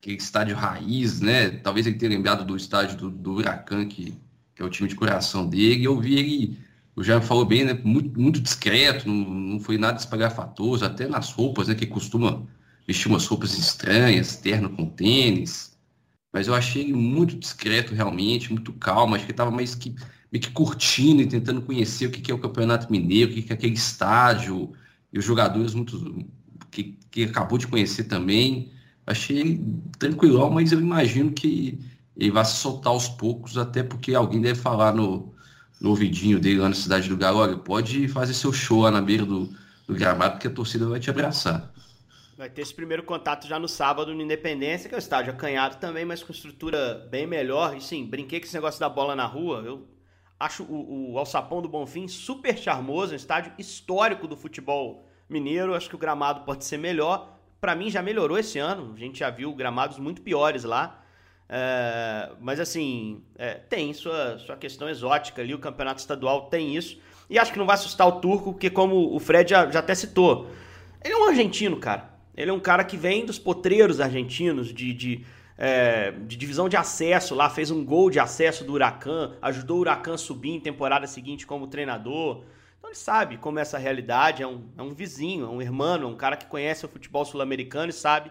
[0.00, 1.50] que estádio raiz, né?
[1.50, 4.14] Talvez ele tenha lembrado do estádio do, do Huracan, que,
[4.54, 5.84] que é o time de coração dele.
[5.84, 6.58] Eu vi ele,
[6.96, 7.74] o Jair falou bem, né?
[7.84, 11.76] Muito, muito discreto, não, não foi nada espalhafatoso, até nas roupas, né?
[11.76, 12.42] Que costuma
[12.86, 15.78] vestir umas roupas estranhas, terno com tênis.
[16.32, 19.14] Mas eu achei ele muito discreto, realmente, muito calmo.
[19.14, 19.94] Acho que estava mais que
[20.30, 23.54] meio que curtindo e tentando conhecer o que é o Campeonato Mineiro, o que é
[23.54, 24.72] aquele estádio,
[25.12, 26.26] e os jogadores muito
[26.70, 28.72] que, que acabou de conhecer também.
[29.06, 29.60] Achei
[29.98, 31.78] tranquilo, mas eu imagino que
[32.16, 35.32] ele vai se soltar aos poucos, até porque alguém deve falar no,
[35.80, 39.00] no ouvidinho dele lá na cidade do Galo, olha, pode fazer seu show lá na
[39.00, 39.48] beira do,
[39.86, 41.72] do gramado, porque a torcida vai te abraçar.
[42.36, 45.78] Vai ter esse primeiro contato já no sábado no Independência, que é o estádio acanhado
[45.78, 47.76] também, mas com estrutura bem melhor.
[47.76, 49.62] E sim, brinquei com esse negócio da bola na rua.
[49.66, 49.88] Eu
[50.38, 55.74] Acho o, o Alçapão do Bonfim super charmoso, um estádio histórico do futebol mineiro.
[55.74, 57.36] Acho que o gramado pode ser melhor.
[57.60, 58.92] Para mim já melhorou esse ano.
[58.94, 61.02] A gente já viu gramados muito piores lá.
[61.48, 65.54] É, mas assim, é, tem sua, sua questão exótica ali.
[65.54, 67.00] O campeonato estadual tem isso.
[67.28, 69.94] E acho que não vai assustar o turco, porque como o Fred já, já até
[69.94, 70.48] citou,
[71.04, 72.10] ele é um argentino, cara.
[72.36, 75.26] Ele é um cara que vem dos potreiros argentinos, de, de
[75.58, 79.80] é, de divisão de acesso lá, fez um gol de acesso do Huracan, ajudou o
[79.80, 82.44] Huracan a subir em temporada seguinte como treinador.
[82.78, 86.00] Então ele sabe como é essa realidade, é um, é um vizinho, é um irmão,
[86.00, 88.30] é um cara que conhece o futebol sul-americano e sabe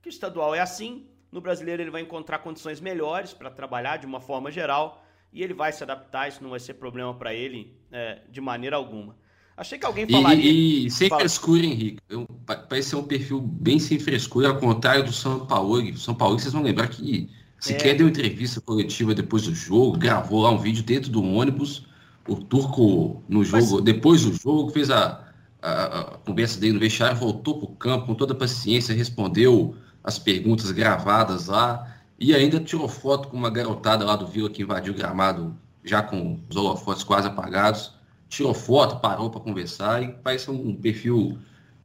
[0.00, 1.08] que o estadual é assim.
[1.32, 5.52] No brasileiro ele vai encontrar condições melhores para trabalhar de uma forma geral e ele
[5.52, 9.16] vai se adaptar, isso não vai ser problema para ele é, de maneira alguma.
[9.58, 10.48] Achei que alguém falaria.
[10.48, 11.22] E, e sem Fala.
[11.22, 11.98] frescura, Henrique.
[12.08, 15.82] Eu, parece ser um perfil bem sem frescura, ao contrário do São Paulo.
[15.82, 17.94] O São Paulo, vocês vão lembrar que sequer é.
[17.94, 21.84] deu entrevista coletiva depois do jogo, gravou lá um vídeo dentro do ônibus.
[22.28, 23.82] O Turco, no jogo, Mas...
[23.82, 25.24] depois do jogo, fez a,
[25.60, 29.74] a, a conversa dele no vestiário, voltou para o campo com toda a paciência, respondeu
[30.04, 34.62] as perguntas gravadas lá e ainda tirou foto com uma garotada lá do Vila que
[34.62, 37.97] invadiu o gramado já com os holofotes quase apagados
[38.28, 41.38] tirou foto, parou para conversar e parece um perfil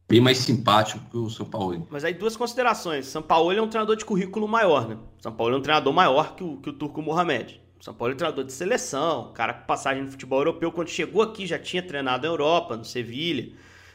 [0.07, 1.87] bem mais simpático que o São Paulo.
[1.89, 3.07] Mas aí duas considerações.
[3.07, 4.97] São Paulo é um treinador de currículo maior, né?
[5.19, 7.61] São Paulo é um treinador maior que o, que o Turco Mohamed.
[7.79, 10.71] São Paulo é um treinador de seleção, cara com passagem no futebol europeu.
[10.71, 13.53] Quando chegou aqui já tinha treinado na Europa, no Sevilha.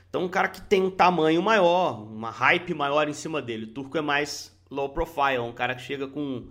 [0.09, 3.65] Então um cara que tem um tamanho maior, uma hype maior em cima dele.
[3.65, 6.47] O Turco é mais low profile, um cara que chega com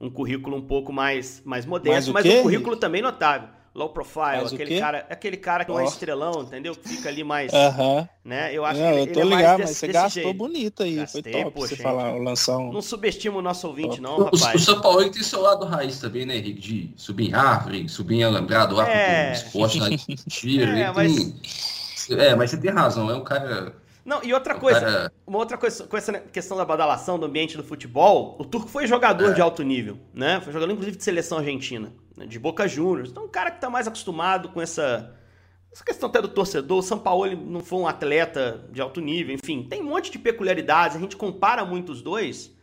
[0.00, 4.42] um currículo um pouco mais, mais modesto, mas, mas um currículo também notável low profile,
[4.42, 6.74] Mas aquele cara, aquele cara que não é estrelão, entendeu?
[6.74, 8.08] Que fica ali mais, uh -huh.
[8.24, 8.52] né?
[8.52, 10.36] Eu acho não, que ele, eu tô ele é ligado, mas desse, você gastou jeito.
[10.36, 12.72] bonito aí, Gastei, foi top pô, você falar, lançar um...
[12.72, 14.02] Não subestima o nosso ouvinte top.
[14.02, 14.54] não, rapaz.
[14.54, 16.60] O, o São Paulo tem seu lado raiz também, né, Henrique?
[16.60, 19.32] De subir em árvore, subir em alambrado lá é...
[19.32, 21.14] esporte, lá de tiro, é, mas...
[22.08, 22.18] Tem...
[22.18, 23.74] é, mas você tem razão, é um cara...
[24.06, 25.12] Não, e outra coisa, cara...
[25.26, 28.86] uma outra coisa, com essa questão da badalação do ambiente do futebol, o Turco foi
[28.86, 29.34] jogador é.
[29.34, 30.40] de alto nível, né?
[30.40, 31.92] Foi jogador, inclusive, de seleção argentina.
[32.16, 33.10] Né, de Boca Juniors.
[33.10, 35.14] Então, um cara que está mais acostumado com essa,
[35.70, 36.78] essa questão até do torcedor.
[36.78, 40.18] O São Paulo não foi um atleta de alto nível, enfim, tem um monte de
[40.18, 40.96] peculiaridades.
[40.96, 42.56] A gente compara muito os dois,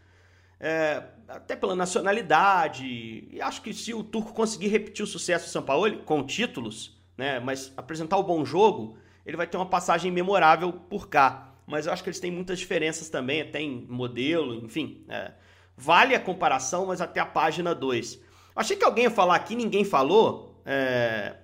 [0.59, 3.27] é, até pela nacionalidade.
[3.31, 6.99] E acho que se o Turco conseguir repetir o sucesso do São Paulo com títulos,
[7.15, 11.53] né, mas apresentar o bom jogo, ele vai ter uma passagem memorável por cá.
[11.65, 15.05] Mas eu acho que eles têm muitas diferenças também, tem modelo, enfim.
[15.07, 15.31] É,
[15.77, 18.19] vale a comparação, mas até a página 2.
[18.55, 20.61] Achei que alguém ia falar aqui, ninguém falou.
[20.65, 21.35] É...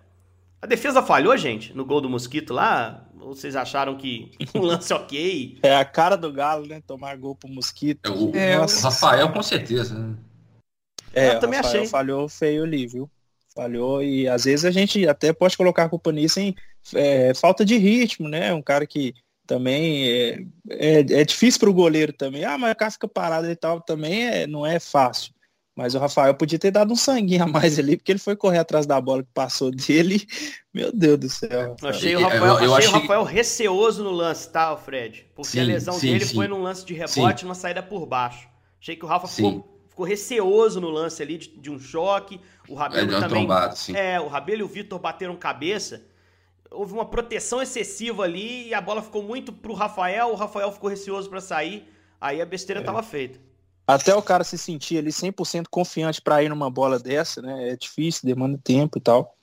[0.62, 3.06] A defesa falhou, gente, no gol do Mosquito lá?
[3.20, 5.58] Ou vocês acharam que um lance ok?
[5.64, 6.82] É a cara do Galo, né?
[6.86, 8.06] Tomar gol pro Mosquito.
[8.06, 9.98] É, o, é, o Rafael, com certeza.
[9.98, 10.16] Né?
[11.14, 11.90] É, eu também Rafael achei.
[11.90, 13.10] falhou feio ali, viu?
[13.56, 16.56] Falhou e às vezes a gente até pode colocar a culpa nisso em
[16.94, 18.54] é, falta de ritmo, né?
[18.54, 19.14] Um cara que
[19.48, 22.46] também é, é, é difícil para o goleiro também.
[22.46, 25.34] Ah, mas o cara fica parado e tal também é, não é fácil.
[25.80, 28.58] Mas o Rafael podia ter dado um sanguinho a mais ali, porque ele foi correr
[28.58, 30.28] atrás da bola que passou dele.
[30.76, 31.78] Meu Deus do céu.
[31.82, 32.90] Eu achei o Rafael, eu, eu achei achei...
[32.90, 35.26] o Rafael receoso no lance, tá, Fred?
[35.34, 38.06] Porque sim, a lesão sim, dele sim, foi num lance de rebote, numa saída por
[38.06, 38.50] baixo.
[38.82, 42.42] Achei que o Rafa ficou, ficou receoso no lance ali de, de um choque.
[42.68, 43.30] O Rabelo é, também.
[43.30, 46.04] Trombado, é, o Rabelo e o Vitor bateram cabeça.
[46.70, 50.28] Houve uma proteção excessiva ali e a bola ficou muito pro Rafael.
[50.28, 51.88] O Rafael ficou receoso para sair.
[52.20, 53.04] Aí a besteira estava é.
[53.04, 53.49] feita.
[53.90, 57.70] Até o cara se sentir ali 100% confiante para ir numa bola dessa, né?
[57.70, 59.36] É difícil, demanda tempo e tal.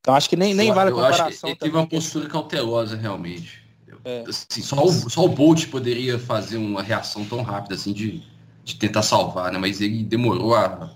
[0.00, 1.26] Então acho que nem, nem vale a comparação.
[1.26, 3.62] Eu acho que ele teve uma postura cautelosa, realmente.
[4.04, 4.24] É.
[4.28, 8.24] Assim, só, o, só o Bolt poderia fazer uma reação tão rápida assim de,
[8.64, 9.58] de tentar salvar, né?
[9.58, 10.90] Mas ele demorou a,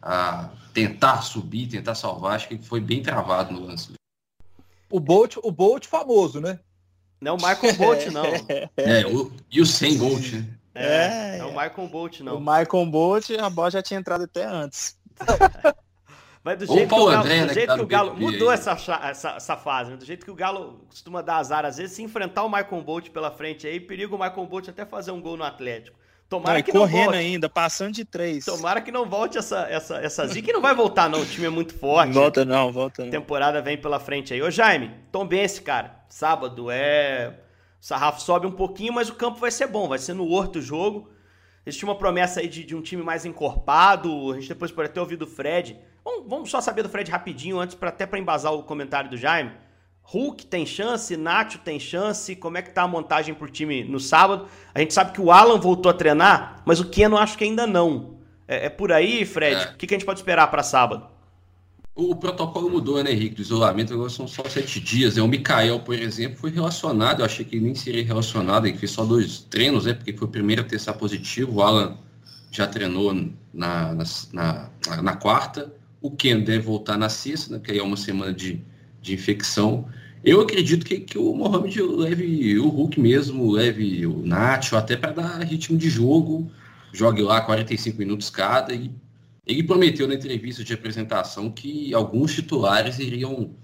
[0.00, 2.36] a tentar subir, tentar salvar.
[2.36, 3.92] Acho que foi bem travado no lance.
[4.88, 6.60] O Bolt, o Bolt famoso, né?
[7.20, 8.24] Não, o Michael Bolt, não.
[8.76, 10.55] É, o, e o sem Bolt, né?
[10.76, 12.36] É, é, é o Michael Bolt, não.
[12.36, 14.98] O Michael Bolt, a bola já tinha entrado até antes.
[16.44, 18.16] Mas do jeito, que o, Galo, André, do né, jeito que, tá que o Galo,
[18.16, 19.96] mudou essa, essa, essa fase, né?
[19.96, 23.10] do jeito que o Galo costuma dar azar, às vezes, se enfrentar o Michael Bolt
[23.10, 25.98] pela frente aí, perigo o Michael Bolt até fazer um gol no Atlético.
[26.28, 27.18] Tomara não, que correndo não volte.
[27.18, 28.44] ainda, passando de três.
[28.44, 30.50] Tomara que não volte essa, essa, essa zica.
[30.50, 31.20] E não vai voltar, não.
[31.20, 32.12] O time é muito forte.
[32.12, 33.08] Volta não, volta não.
[33.08, 34.42] A temporada vem pela frente aí.
[34.42, 36.00] Ô, Jaime, Tom Bense, cara.
[36.08, 37.34] Sábado é.
[37.80, 39.88] O sarrafo sobe um pouquinho, mas o campo vai ser bom.
[39.88, 41.10] Vai ser no Horto o jogo.
[41.64, 44.32] Existe uma promessa aí de, de um time mais encorpado.
[44.32, 45.78] A gente depois pode até ouvir do Fred.
[46.04, 49.16] Vamos, vamos só saber do Fred rapidinho, antes pra, até para embasar o comentário do
[49.16, 49.52] Jaime.
[50.08, 53.98] Hulk tem chance, Nacho tem chance, como é que tá a montagem por time no
[53.98, 54.46] sábado?
[54.72, 57.66] A gente sabe que o Alan voltou a treinar, mas o Keno acho que ainda
[57.66, 58.20] não.
[58.46, 59.60] É, é por aí, Fred?
[59.60, 59.70] É.
[59.72, 61.08] O que, que, a gente pode esperar para sábado?
[61.96, 63.36] O, protocolo mudou, né, Henrique?
[63.36, 65.16] Do isolamento agora são só sete dias.
[65.16, 67.20] É, o Mikael, por exemplo, foi relacionado.
[67.20, 69.94] Eu achei que nem seria relacionado, ele fez só dois treinos, né?
[69.94, 71.54] Porque foi o primeiro a testar positivo.
[71.54, 71.96] O Alan
[72.50, 73.14] já treinou
[73.52, 75.72] na, na, na, na quarta.
[76.02, 78.62] O Ken deve voltar na sexta, né, que aí é uma semana de,
[79.00, 79.88] de infecção.
[80.22, 85.12] Eu acredito que, que o Mohamed leve o Hulk mesmo, leve o Nacho, até para
[85.12, 86.50] dar ritmo de jogo,
[86.92, 88.74] jogue lá 45 minutos cada.
[88.74, 88.90] E
[89.46, 93.54] ele prometeu na entrevista de apresentação que alguns titulares iriam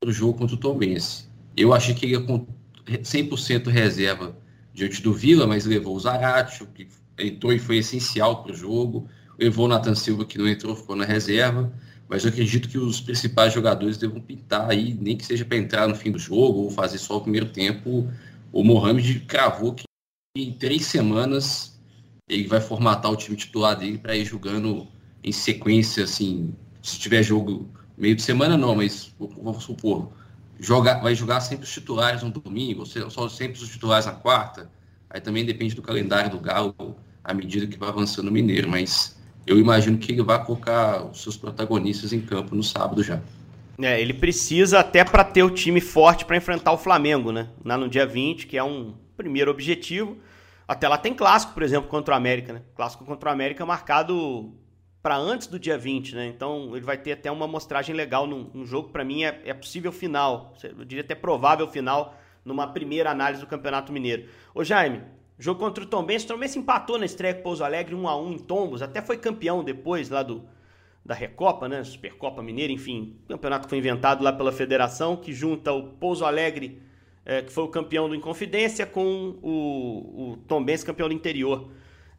[0.00, 1.28] para o jogo contra o Tombense.
[1.56, 2.46] Eu achei que ele ia com
[2.86, 4.36] 100% reserva
[4.74, 9.08] diante do Vila, mas levou o Zaratio, que entrou e foi essencial para o jogo.
[9.38, 11.72] Levou o Nathan Silva, que não entrou, ficou na reserva
[12.08, 15.86] mas eu acredito que os principais jogadores devam pintar aí, nem que seja para entrar
[15.86, 18.10] no fim do jogo ou fazer só o primeiro tempo.
[18.50, 19.84] O Mohamed cravou que
[20.34, 21.78] em três semanas
[22.26, 24.88] ele vai formatar o time titular dele para ir jogando
[25.28, 30.10] em sequência, assim, se tiver jogo meio de semana não, mas vamos supor,
[30.58, 34.70] jogar, vai jogar sempre os titulares no domingo, ou só sempre os titulares na quarta.
[35.10, 39.18] Aí também depende do calendário do Galo à medida que vai avançando o Mineiro, mas
[39.46, 43.20] eu imagino que ele vai colocar os seus protagonistas em campo no sábado já.
[43.80, 47.48] É, ele precisa até para ter o time forte para enfrentar o Flamengo, né?
[47.64, 50.18] Lá no dia 20, que é um primeiro objetivo.
[50.66, 52.62] Até lá tem clássico, por exemplo, contra o América, né?
[52.74, 54.52] Clássico contra o América marcado
[55.02, 56.26] para antes do dia 20, né?
[56.26, 59.54] Então ele vai ter até uma amostragem legal num, num jogo, para mim é, é
[59.54, 64.28] possível final, eu diria até provável final numa primeira análise do Campeonato Mineiro.
[64.54, 65.02] Ô Jaime,
[65.38, 66.24] Jogo contra o Tombense.
[66.24, 68.82] O Tombense empatou na estreia com o Pouso Alegre 1 a 1 em Tombos.
[68.82, 70.42] Até foi campeão depois lá do
[71.04, 71.82] da Recopa, né?
[71.84, 73.16] Supercopa Mineira, enfim.
[73.28, 76.82] Campeonato que foi inventado lá pela federação, que junta o Pouso Alegre,
[77.24, 81.70] é, que foi o campeão do Inconfidência, com o, o Tombense, campeão do interior.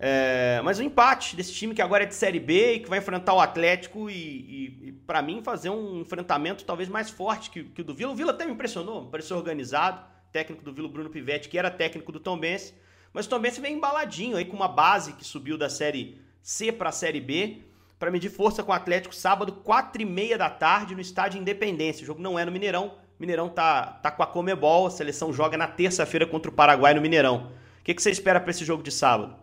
[0.01, 2.99] É, mas o empate desse time que agora é de Série B e que vai
[2.99, 7.65] enfrentar o Atlético e, e, e para mim, fazer um enfrentamento talvez mais forte que,
[7.65, 8.13] que o do Vila.
[8.13, 10.01] O Vila até me impressionou, me pareceu organizado.
[10.31, 12.73] Técnico do Vila, Bruno Pivetti, que era técnico do Tombense
[13.13, 16.89] mas o Tombense vem embaladinho aí com uma base que subiu da Série C para
[16.89, 17.61] a Série B
[17.97, 22.03] para medir força com o Atlético sábado, 4 e meia da tarde no Estádio Independência.
[22.03, 22.93] O jogo não é no Mineirão.
[23.17, 26.93] O Mineirão tá, tá com a Comebol, a seleção joga na terça-feira contra o Paraguai
[26.93, 27.51] no Mineirão.
[27.79, 29.35] O que, que você espera para esse jogo de sábado?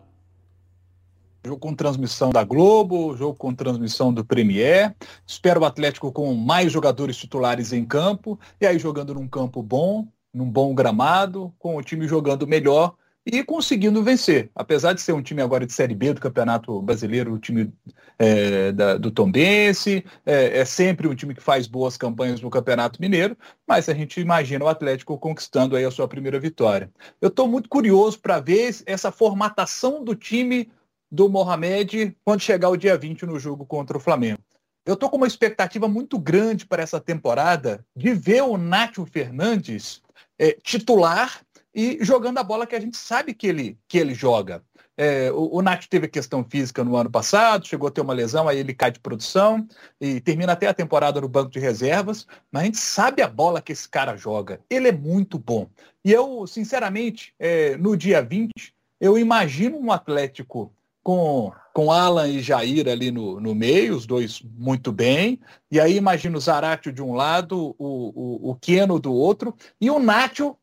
[1.47, 4.93] Jogo com transmissão da Globo, jogo com transmissão do Premier.
[5.25, 10.05] Espero o Atlético com mais jogadores titulares em campo, e aí jogando num campo bom,
[10.33, 14.49] num bom gramado, com o time jogando melhor e conseguindo vencer.
[14.53, 17.71] Apesar de ser um time agora de Série B do Campeonato Brasileiro, o time
[18.19, 22.99] é, da, do Tombense, é, é, sempre um time que faz boas campanhas no Campeonato
[23.01, 26.91] Mineiro, mas a gente imagina o Atlético conquistando aí a sua primeira vitória.
[27.21, 30.69] Eu estou muito curioso para ver essa formatação do time
[31.11, 34.39] do Mohamed quando chegar o dia 20 no jogo contra o Flamengo.
[34.85, 40.01] Eu estou com uma expectativa muito grande para essa temporada de ver o Nátio Fernandes
[40.39, 41.41] é, titular
[41.75, 44.63] e jogando a bola que a gente sabe que ele, que ele joga.
[44.95, 48.47] É, o, o Nath teve questão física no ano passado, chegou a ter uma lesão,
[48.47, 49.67] aí ele cai de produção
[50.01, 53.61] e termina até a temporada no banco de reservas, mas a gente sabe a bola
[53.61, 54.59] que esse cara joga.
[54.67, 55.69] Ele é muito bom.
[56.03, 60.73] E eu, sinceramente, é, no dia 20, eu imagino um Atlético
[61.07, 65.39] com, com Alan e Jair ali no, no meio, os dois muito bem.
[65.71, 69.89] E aí imagina o Zaratio de um lado, o, o, o Keno do outro, e
[69.89, 70.57] o Nacho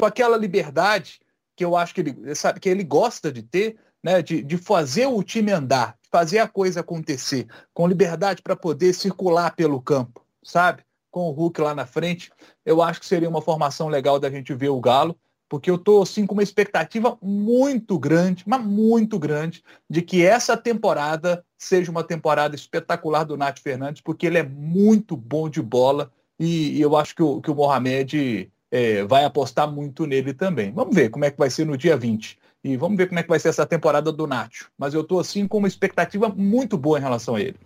[0.00, 1.20] com aquela liberdade
[1.54, 5.04] que eu acho que ele, sabe, que ele gosta de ter, né, de, de fazer
[5.04, 10.84] o time andar, fazer a coisa acontecer, com liberdade para poder circular pelo campo, sabe?
[11.10, 12.32] Com o Hulk lá na frente.
[12.64, 15.20] Eu acho que seria uma formação legal da gente ver o Galo
[15.52, 20.56] porque eu estou assim com uma expectativa muito grande, mas muito grande, de que essa
[20.56, 26.10] temporada seja uma temporada espetacular do Nath Fernandes, porque ele é muito bom de bola
[26.40, 30.72] e, e eu acho que o, que o Mohamed é, vai apostar muito nele também.
[30.72, 32.38] Vamos ver como é que vai ser no dia 20.
[32.64, 34.70] E vamos ver como é que vai ser essa temporada do Nacho.
[34.78, 37.56] Mas eu estou assim com uma expectativa muito boa em relação a ele.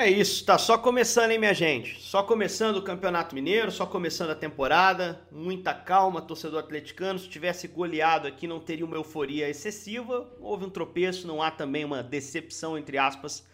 [0.00, 2.00] É isso, tá só começando, hein, minha gente?
[2.00, 5.20] Só começando o Campeonato Mineiro, só começando a temporada.
[5.28, 7.18] Muita calma, torcedor atleticano.
[7.18, 10.32] Se tivesse goleado aqui, não teria uma euforia excessiva.
[10.38, 13.44] Houve um tropeço, não há também uma decepção, entre aspas,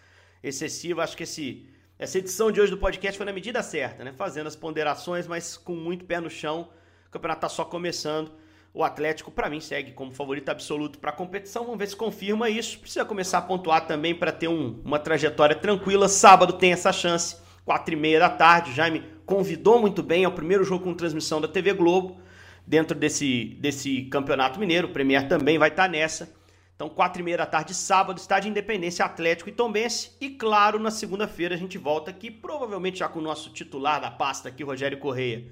[0.43, 1.03] excessiva.
[1.03, 1.67] Acho que esse,
[1.99, 4.13] essa edição de hoje do podcast foi na medida certa, né?
[4.13, 6.69] Fazendo as ponderações, mas com muito pé no chão.
[7.09, 8.31] O campeonato tá só começando.
[8.77, 11.63] O Atlético, para mim, segue como favorito absoluto para a competição.
[11.63, 12.81] Vamos ver se confirma isso.
[12.81, 16.09] Precisa começar a pontuar também para ter um, uma trajetória tranquila.
[16.09, 18.73] Sábado tem essa chance, quatro e meia da tarde.
[18.73, 20.25] O Jaime convidou muito bem.
[20.25, 22.19] É o primeiro jogo com transmissão da TV Globo
[22.67, 24.89] dentro desse, desse campeonato mineiro.
[24.89, 26.35] O Premier também vai estar tá nessa.
[26.75, 30.11] Então, quatro e meia da tarde, sábado, estádio Independência Atlético e Tombense.
[30.21, 34.11] E claro, na segunda-feira a gente volta aqui, provavelmente já com o nosso titular da
[34.11, 35.47] pasta aqui, Rogério Correia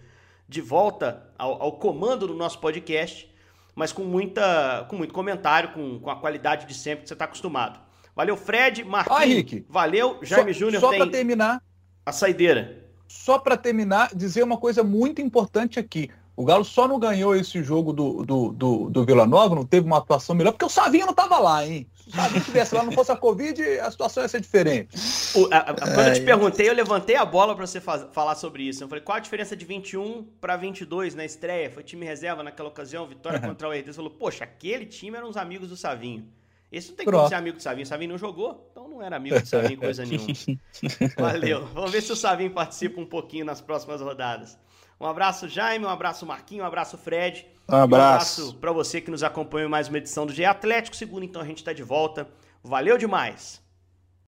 [0.53, 3.29] de volta ao, ao comando do nosso podcast,
[3.75, 7.25] mas com, muita, com muito comentário, com, com a qualidade de sempre que você está
[7.25, 7.81] acostumado.
[8.15, 9.53] Valeu, Fred, Marquinhos.
[9.55, 9.65] Ah.
[9.69, 10.81] Valeu, Jaime Júnior.
[10.81, 11.62] Só para terminar.
[12.05, 12.87] A saideira.
[13.09, 16.11] Só para terminar, dizer uma coisa muito importante aqui.
[16.35, 19.87] O Galo só não ganhou esse jogo do, do, do, do Vila Nova, não teve
[19.87, 21.87] uma atuação melhor, porque o Savinho não estava lá, hein?
[21.95, 24.97] Se o Savinho estivesse lá, não fosse a Covid, a situação ia ser diferente.
[25.35, 28.35] O, a, a, quando eu te perguntei, eu levantei a bola para você faz, falar
[28.35, 28.83] sobre isso.
[28.83, 31.71] Eu falei, qual a diferença de 21 para 22 na estreia?
[31.71, 33.87] Foi time reserva naquela ocasião, vitória contra o RD.
[33.87, 36.27] Você falou, poxa, aquele time eram os amigos do Savinho.
[36.73, 37.18] Esse não tem Pronto.
[37.18, 37.85] como ser amigo do Savinho.
[37.85, 40.33] O Savinho não jogou, então não era amigo do Savinho coisa nenhuma.
[41.18, 41.66] Valeu.
[41.66, 44.59] Vamos ver se o Savinho participa um pouquinho nas próximas rodadas.
[45.03, 47.45] Um abraço, Jaime, um abraço, Marquinho, um abraço, Fred.
[47.69, 48.41] Um abraço.
[48.41, 50.95] Um abraço para você que nos acompanhou em mais uma edição do GE Atlético.
[50.95, 52.29] Segundo, então, a gente está de volta.
[52.62, 53.62] Valeu demais!